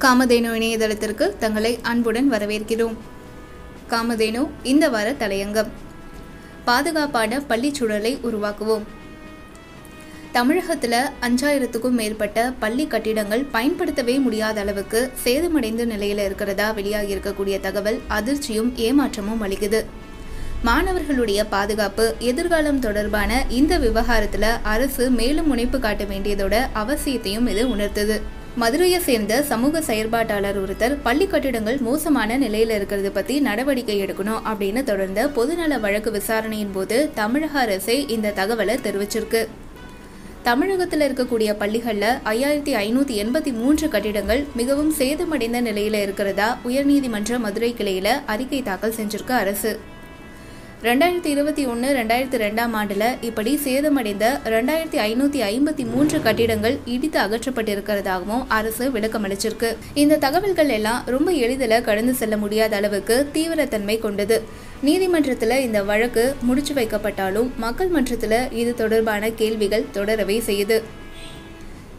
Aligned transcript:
காமதேனு 0.00 0.48
இணையதளத்திற்கு 0.58 1.38
தங்களை 1.38 1.78
அன்புடன் 1.82 2.32
வரவேற்கிறோம். 2.32 2.96
காமதேனு 3.90 4.48
இந்த 4.62 4.88
வார 4.88 5.12
தலையங்கம். 5.12 5.70
பாதுகாப்பான 6.64 7.40
பள்ளிச் 7.40 7.74
சூழலை 7.74 8.18
உருவாக்குவோம். 8.22 8.84
தமிழகத்தில் 10.32 10.98
அஞ்சாயிரத்துக்கும் 11.20 11.96
மேற்பட்ட 12.00 12.52
பள்ளி 12.58 12.86
கட்டிடங்கள் 12.86 13.44
பயன்படுத்தவே 13.44 14.18
முடியாத 14.18 14.60
அளவுக்கு 14.60 15.12
சேதமடைந்த 15.24 15.84
நிலையில் 15.84 16.18
இருக்கிறதா 16.18 16.70
வெளியாகி 16.70 17.14
இருக்கக்கூடிய 17.14 17.60
தகவல் 17.60 18.00
அதிர்ச்சியும் 18.08 18.72
ஏமாற்றமும் 18.76 19.42
அளிக்குது. 19.42 19.84
மாணவர்களுடைய 20.62 21.44
பாதுகாப்பு 21.44 22.14
எதிர்காலம் 22.18 22.78
தொடர்பான 22.78 23.44
இந்த 23.48 23.78
விவகாரத்தில் 23.78 24.50
அரசு 24.62 25.10
மேலும் 25.10 25.46
முனைப்பு 25.46 25.78
காட்ட 25.78 26.04
வேண்டியதோட 26.04 26.66
அவசியத்தையும் 26.74 27.48
இது 27.48 27.64
உணர்த்துது. 27.68 28.20
மதுரையை 28.60 28.98
சேர்ந்த 29.00 29.42
சமூக 29.42 29.80
செயற்பாட்டாளர் 29.80 30.58
ஒருத்தர் 30.60 30.94
பள்ளி 31.02 31.26
கட்டிடங்கள் 31.26 31.78
மோசமான 31.78 32.38
நிலையில 32.38 32.76
இருக்கிறது 32.78 33.10
பத்தி 33.12 33.40
நடவடிக்கை 33.40 33.96
எடுக்கணும் 34.02 34.44
அப்படின்னு 34.50 34.82
தொடர்ந்த 34.82 35.26
பொதுநல 35.36 35.80
வழக்கு 35.80 36.10
விசாரணையின் 36.10 36.72
போது 36.72 37.10
தமிழக 37.14 37.58
அரசே 37.58 37.96
இந்த 38.06 38.32
தகவலை 38.36 38.76
தெரிவிச்சிருக்கு. 38.86 39.42
தமிழகத்தில் 40.42 41.00
இருக்கக்கூடிய 41.00 41.52
பள்ளிகளில் 41.52 42.18
ஐயாயிரத்தி 42.32 42.74
ஐநூற்றி 42.84 43.14
எண்பத்தி 43.24 43.52
மூன்று 43.52 43.88
கட்டிடங்கள் 43.88 44.46
மிகவும் 44.54 44.94
சேதமடைந்த 44.98 45.60
நிலையில் 45.60 46.00
இருக்கிறதா 46.02 46.58
உயர்நீதிமன்ற 46.64 47.38
மதுரை 47.38 47.74
கிளையில் 47.74 48.12
அறிக்கை 48.26 48.62
தாக்கல் 48.62 48.96
செஞ்சிருக்கு 49.00 49.36
அரசு. 49.42 49.72
ரெண்டாயிரத்தி 50.84 51.30
இருபத்தி 51.34 51.62
ஒன்று 51.72 51.88
ரெண்டாயிரத்தி 51.96 52.38
ரெண்டாம் 52.42 52.74
ஆண்டில் 52.78 53.04
இப்படி 53.28 53.52
சேதமடைந்த 53.62 54.24
ரெண்டாயிரத்தி 54.54 54.98
ஐநூற்றி 55.04 55.40
ஐம்பத்தி 55.46 55.84
மூன்று 55.92 56.18
கட்டிடங்கள் 56.26 56.76
இடித்து 56.94 57.18
அகற்றப்பட்டிருக்கிறதாகவும் 57.22 58.42
அரசு 58.56 58.84
விளக்கம் 58.96 59.24
அளிச்சிருக்கு 59.26 59.70
இந்த 60.02 60.18
தகவல்கள் 60.24 60.72
எல்லாம் 60.76 61.00
ரொம்ப 61.14 61.32
எளிதில் 61.44 61.76
கடந்து 61.88 62.14
செல்ல 62.20 62.36
முடியாத 62.42 62.76
அளவுக்கு 62.80 63.16
தீவிரத்தன்மை 63.36 63.96
கொண்டது. 64.04 64.38
நீதிமன்றத்தில் 64.88 65.56
இந்த 65.66 65.82
வழக்கு 65.92 66.26
முடிச்சு 66.50 66.74
வைக்கப்பட்டாலும் 66.80 67.50
மக்கள் 67.64 67.94
மன்றத்தில் 67.96 68.38
இது 68.60 68.74
தொடர்பான 68.82 69.32
கேள்விகள் 69.42 69.90
தொடரவே 69.98 70.38
செய்யுது. 70.50 70.78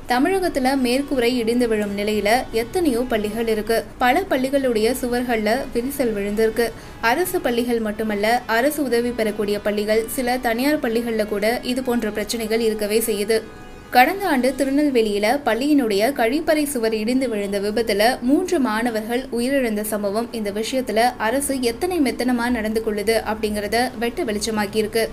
தமிழகத்துல 0.09 0.67
மேற்கூரை 0.83 1.29
இடிந்து 1.37 1.67
விழும் 1.67 1.97
நிலையில 1.97 2.29
எத்தனையோ 2.51 2.99
பள்ளிகள் 2.99 3.47
இருக்கு. 3.47 3.83
பல 3.97 4.23
பள்ளிகளுடைய 4.29 4.95
சுவர்கள்ல 5.01 5.49
விரிசல் 5.73 6.13
விழுந்திருக்கு. 6.13 6.71
அரசு 7.01 7.41
பள்ளிகள் 7.41 7.79
மட்டுமல்ல 7.79 8.41
அரசு 8.45 8.83
உதவி 8.83 9.09
பெறக்கூடிய 9.09 9.59
பள்ளிகள் 9.59 10.03
சில 10.07 10.37
தனியார் 10.37 10.79
பள்ளிகள்ல 10.79 11.25
கூட 11.27 11.59
இது 11.63 11.83
போன்ற 11.83 12.09
பிரச்சனைகள் 12.09 12.59
இருக்கவே 12.59 13.03
செய்யுது. 13.05 13.41
கடந்த 13.89 14.27
ஆண்டு 14.27 14.53
திருநெல்வேலியில 14.57 15.39
பள்ளியினுடைய 15.45 16.11
கழிப்பறை 16.11 16.63
சுவர் 16.63 16.93
இடிந்து 16.93 17.29
விழுந்த 17.29 17.59
விபத்துல 17.59 18.19
மூன்று 18.19 18.59
மாணவர்கள் 18.59 19.25
உயிரிழந்த 19.31 19.81
சம்பவம் 19.81 20.33
இந்த 20.33 20.51
விஷயத்துல 20.51 21.13
அரசு 21.17 21.61
எத்தனை 21.61 21.99
மெத்தனமா 21.99 22.49
நடந்து 22.49 22.83
கொள்ளுது 22.85 23.15
அப்படிங்கறத 23.33 23.97
வெட்ட 23.99 24.23
வெளிச்சமாக்கியிருக்கு. 24.23 25.07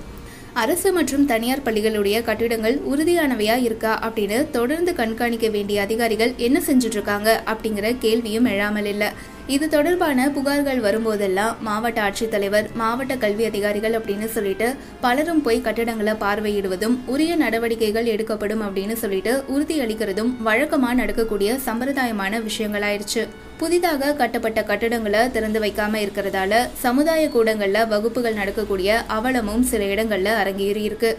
அரசு 0.62 0.88
மற்றும் 0.92 1.24
தனியார் 1.26 1.62
பள்ளிகளுடைய 1.64 2.16
கட்டிடங்கள் 2.22 2.76
உறுதியானவையா 2.90 3.56
இருக்கா 3.62 3.92
அப்படின்னு 4.06 4.50
தொடர்ந்து 4.50 4.94
கண்காணிக்க 4.94 5.48
வேண்டிய 5.48 5.78
அதிகாரிகள் 5.82 6.32
என்ன 6.36 6.58
செஞ்சுட்டு 6.66 6.98
இருக்காங்க 6.98 7.42
அப்படிங்கிற 7.52 7.86
கேள்வியும் 7.98 8.44
எழாமல் 8.44 8.88
இல்லை. 8.92 9.08
இது 9.46 9.68
தொடர்பான 9.68 10.28
புகார்கள் 10.36 10.80
வரும்போதெல்லாம் 10.86 11.56
மாவட்ட 11.60 12.00
ஆட்சித்தலைவர் 12.08 12.68
மாவட்ட 12.74 13.16
கல்வி 13.16 13.44
அதிகாரிகள் 13.44 13.96
அப்படின்னு 13.98 14.28
சொல்லிட்டு 14.36 14.68
பலரும் 15.00 15.42
போய் 15.42 15.60
கட்டிடங்களை 15.60 16.14
பார்வையிடுவதும் 16.24 16.98
உரிய 17.06 17.36
நடவடிக்கைகள் 17.36 18.12
எடுக்கப்படும் 18.14 18.62
அப்படின்னு 18.62 18.92
சொல்லிட்டு 18.92 19.34
உறுதியளிக்கிறதும் 19.56 20.32
வழக்கமாக 20.42 20.94
நடக்கக்கூடிய 20.94 21.58
சம்பிரதாயமான 21.66 22.42
விஷயங்களாயிருச்சு. 22.50 23.24
புதிதாக 23.58 24.12
கட்டப்பட்ட 24.14 24.60
கட்டடங்களை 24.62 25.20
திறந்து 25.30 25.58
வைக்காம 25.60 26.00
இருக்கிறதால 26.00 26.54
சமுதாய 26.80 27.22
கூடங்கள்ல 27.28 27.80
வகுப்புகள் 27.88 28.34
நடக்கக்கூடிய 28.34 29.02
அவலமும் 29.08 29.64
சில 29.64 29.84
இடங்கள்ல 29.86 30.32
அரங்கேறி 30.40 30.82
இருக்கு 30.84 31.10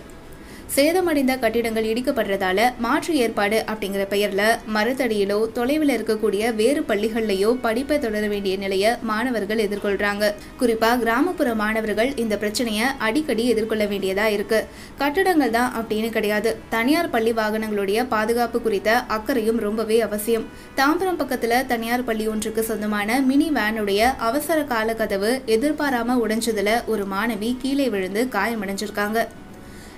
சேதமடைந்த 0.74 1.40
கட்டிடங்கள் 1.40 1.86
இடிக்கப்படுறதால 1.86 2.78
மாற்று 2.78 3.16
ஏற்பாடு 3.16 3.64
அப்படிங்கிற 3.72 4.04
பெயர்ல 4.14 4.44
மரத்தடியிலோ 4.74 5.52
தொலைவில் 5.52 5.90
இருக்கக்கூடிய 5.90 6.56
வேறு 6.56 6.82
பள்ளிகள்லையோ 6.82 7.58
படிப்பை 7.62 8.00
தொடர 8.00 8.28
வேண்டிய 8.28 8.58
நிலையை 8.58 8.92
மாணவர்கள் 9.02 9.58
எதிர்கொள்றாங்க. 9.58 10.34
குறிப்பா 10.62 11.00
கிராமப்புற 11.00 11.56
மாணவர்கள் 11.56 12.16
இந்த 12.16 12.38
பிரச்சனையை 12.38 12.88
அடிக்கடி 12.98 13.48
எதிர்கொள்ள 13.48 13.86
வேண்டியதா 13.86 14.26
இருக்கு. 14.26 14.66
கட்டடங்கள் 14.98 15.50
தான் 15.50 15.72
அப்படின்னு 15.80 16.10
கிடையாது. 16.10 16.58
தனியார் 16.70 17.10
பள்ளி 17.10 17.32
வாகனங்களுடைய 17.32 18.06
பாதுகாப்பு 18.10 18.62
குறித்த 18.62 19.00
அக்கறையும் 19.00 19.60
ரொம்பவே 19.60 20.02
அவசியம். 20.02 20.46
தாம்பரம் 20.76 21.22
பக்கத்துல 21.22 21.66
தனியார் 21.66 22.04
பள்ளி 22.04 22.28
ஒன்றுக்கு 22.28 22.64
சொந்தமான 22.64 23.22
மினி 23.22 23.50
வேனுடைய 23.50 24.16
அவசர 24.18 24.64
கால 24.64 24.94
கதவு 24.94 25.42
எதிர்பாராம 25.46 26.20
உடைஞ்சதுல 26.26 26.86
ஒரு 26.86 27.06
மாணவி 27.06 27.56
கீழே 27.62 27.90
விழுந்து 27.90 28.28
காயமடைஞ்சிருக்காங்க. 28.32 29.28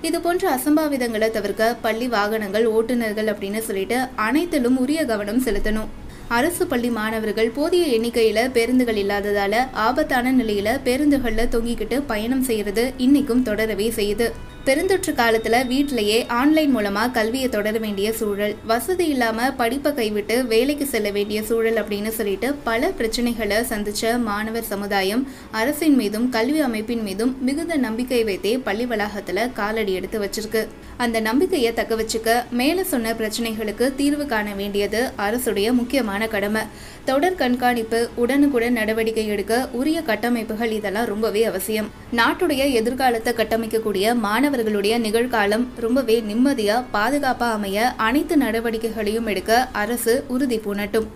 இது 0.02 0.22
போன்ற 0.22 0.58
அசம்பாவிதங்களை 0.58 1.30
தவிர்க்க 1.31 1.78
பள்ளி 1.81 2.08
வாகனங்கள் 2.08 2.66
ஓட்டுநர்கள் 2.68 3.30
அப்படின்னு 3.31 3.59
சொல்லிட்டு 3.59 3.97
அனைத்திலும் 4.16 4.78
உரிய 4.78 5.06
கவனம் 5.06 5.41
செலுத்தணும். 5.41 5.88
அரசு 6.28 6.68
பள்ளி 6.68 6.90
மாணவர்கள் 6.90 7.50
போதிய 7.50 8.00
எண்ணிக்கையில 8.00 8.52
பேருந்துகள் 8.52 8.96
இல்லாததால 8.96 9.68
ஆபத்தான 9.74 10.31
நிலையில 10.31 10.80
பேருந்துகள்ல 10.85 11.46
தொங்கிக்கிட்டு 11.56 12.03
பயணம் 12.08 12.41
செய்யறது 12.41 12.94
இன்னைக்கும் 12.97 13.44
தொடரவே 13.44 13.90
செய்யுது. 13.96 14.31
பெருந்தொற்று 14.67 15.11
காலத்துல 15.16 15.67
வீட்டிலேயே 15.67 16.25
ஆன்லைன் 16.25 16.78
மூலமா 16.78 17.11
கல்வியை 17.11 17.50
தொடர 17.50 17.78
வேண்டிய 17.78 18.13
சூழல் 18.13 18.55
வசதி 18.66 19.05
இல்லாம 19.05 19.51
படிப்பை 19.51 19.94
கைவிட்டு 19.94 20.45
வேலைக்கு 20.45 20.85
செல்ல 20.85 21.09
வேண்டிய 21.09 21.44
சூழல் 21.44 21.73
அப்படின்னு 21.73 22.07
சொல்லிட்டு 22.07 22.53
பல 22.53 22.89
பிரச்சனைகளை 22.97 23.59
சந்திச்ச 23.69 24.22
மாணவர் 24.22 24.63
சமுதாயம் 24.63 25.28
அரசின் 25.51 25.95
மீதும் 25.95 26.29
கல்வி 26.29 26.59
அமைப்பின் 26.59 27.01
மீதும் 27.01 27.44
மிகுந்த 27.44 27.75
நம்பிக்கை 27.75 28.23
வைத்தே 28.23 28.57
பள்ளி 28.57 28.85
வளாகத்துல 28.85 29.53
காலடி 29.53 29.94
எடுத்து 29.94 30.19
வச்சிருக்கு. 30.19 30.67
அந்த 30.97 31.19
நம்பிக்கையை 31.19 31.73
தக்க 31.73 31.95
வச்சுக்க 31.95 32.49
மேல 32.51 32.84
சொன்ன 32.84 33.13
பிரச்சனைகளுக்கு 33.13 33.95
தீர்வு 33.95 34.25
காண 34.25 34.53
வேண்டியது 34.53 35.11
அரசுடைய 35.17 35.72
முக்கியமான 35.72 36.28
கடமை. 36.28 36.61
தொடர் 37.05 37.35
கண்காணிப்பு 37.35 38.09
உடனுக்குடன் 38.16 38.73
நடவடிக்கை 38.73 39.28
எடுக்க 39.28 39.69
உரிய 39.72 40.01
கட்டமைப்புகள் 40.01 40.72
இதெல்லாம் 40.72 41.05
ரொம்பவே 41.05 41.44
அவசியம். 41.44 41.89
நாட்டுடைய 42.16 42.72
எதிர்காலத்தை 42.72 43.34
கட்டமைக்கக்கூடிய 43.34 44.16
மாணவர்களுடைய 44.57 44.95
நிகழ்காலம் 45.03 45.66
ரொம்பவே 45.84 46.16
நிம்மதியா 46.29 46.75
பாதுகாப்பா 46.94 47.47
அமைய 47.57 47.78
அனைத்து 48.06 48.35
நடவடிக்கைகளையும் 48.44 49.29
எடுக்க 49.31 49.51
அரசு 49.81 50.13
உறுதி 50.35 50.57
பூணட்டும். 50.66 51.07